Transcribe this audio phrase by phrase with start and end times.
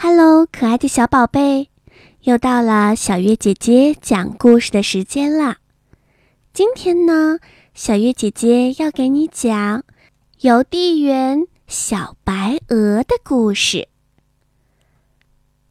[0.00, 1.70] Hello，可爱的小宝贝，
[2.20, 5.58] 又到了小月姐姐讲故事的时间啦。
[6.52, 7.40] 今天呢，
[7.74, 9.82] 小月姐姐要给你讲
[10.38, 13.88] 邮递员小白鹅的故事。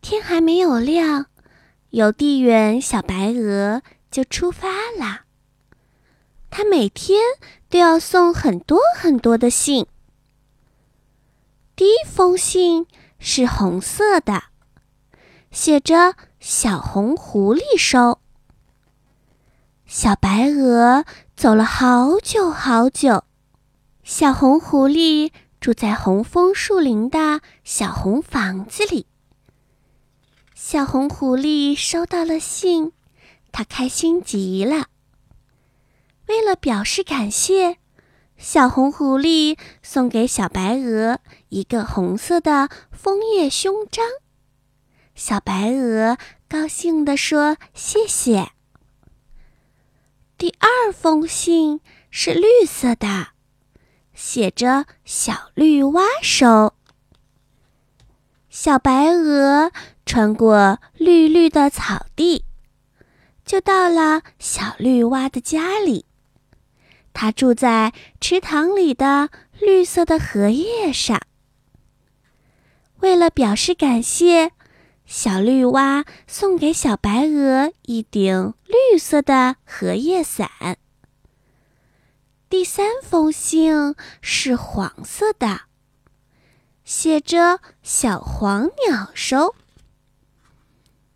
[0.00, 1.26] 天还没有亮，
[1.90, 5.26] 邮递员小白鹅就出发啦。
[6.50, 7.20] 他每天
[7.70, 9.86] 都要送很多很多的信。
[11.76, 12.84] 第一封信。
[13.18, 14.44] 是红色的，
[15.50, 18.20] 写着“小红狐狸收”。
[19.84, 21.04] 小白鹅
[21.36, 23.24] 走了好久好久，
[24.04, 29.06] 小红狐狸住在红枫树林的小红房子里。
[30.54, 32.92] 小红狐狸收到了信，
[33.50, 34.86] 它开心极了。
[36.26, 37.78] 为了表示感谢。
[38.36, 41.18] 小红狐狸送给小白鹅
[41.50, 44.04] 一个红色的枫叶胸章，
[45.14, 48.50] 小白鹅高兴地说：“谢谢。”
[50.36, 53.28] 第二封信是绿色的，
[54.12, 56.74] 写着“小绿蛙收”。
[58.50, 59.72] 小白鹅
[60.04, 62.44] 穿过绿绿的草地，
[63.44, 66.04] 就到了小绿蛙的家里。
[67.14, 71.20] 它住在池塘里的绿色的荷叶上。
[73.00, 74.50] 为了表示感谢，
[75.06, 80.50] 小绿蛙送给小白鹅一顶绿色的荷叶伞。
[82.48, 85.60] 第三封信是黄色的，
[86.84, 89.54] 写着“小黄鸟收”。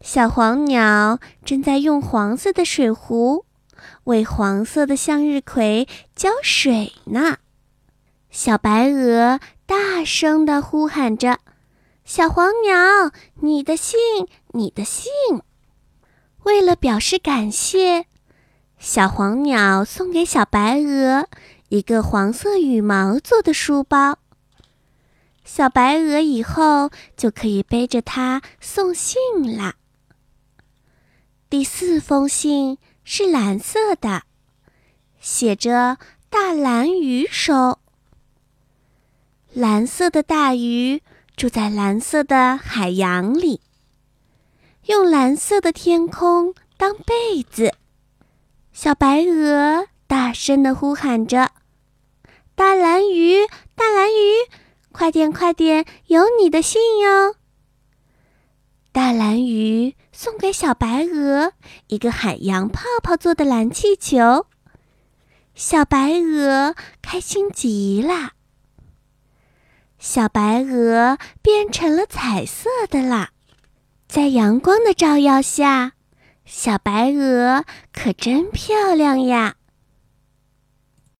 [0.00, 3.44] 小黄鸟正在用黄色的水壶。
[4.04, 7.38] 为黄色的向日葵浇水呢，
[8.30, 11.40] 小白鹅大声地呼喊着
[12.06, 13.12] ：“小黄鸟，
[13.42, 13.98] 你的信，
[14.52, 15.12] 你的信！”
[16.44, 18.06] 为了表示感谢，
[18.78, 21.28] 小黄鸟送给小白鹅
[21.68, 24.18] 一个黄色羽毛做的书包。
[25.44, 29.18] 小白鹅以后就可以背着它送信
[29.56, 29.74] 啦。
[31.50, 32.78] 第四封信。
[33.08, 34.24] 是蓝色的，
[35.20, 35.96] 写着
[36.28, 37.78] “大蓝鱼收”。
[39.54, 41.02] 蓝色的大鱼
[41.36, 43.60] 住在蓝色的海洋里，
[44.86, 47.74] 用蓝色的天空当被子。
[48.72, 51.50] 小白鹅大声的呼喊着
[52.56, 54.48] ：“大蓝鱼，大蓝鱼，
[54.92, 57.36] 快点，快点，有你的信哟！”
[58.90, 61.52] 大蓝鱼送给小白鹅
[61.88, 64.46] 一个海洋泡泡做的蓝气球，
[65.54, 68.35] 小白鹅开心极了。
[69.98, 73.30] 小白鹅变成了彩色的啦，
[74.06, 75.92] 在阳光的照耀下，
[76.44, 79.56] 小白鹅可真漂亮呀！